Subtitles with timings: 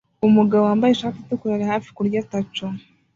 [0.27, 2.65] Umugabo wambaye ishati itukura ari hafi kurya taco